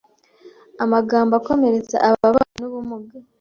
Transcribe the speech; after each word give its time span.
Amagambo 0.83 1.33
akomeretsa 1.39 1.97
ababana 2.09 2.53
n’ubumuga 2.59 3.15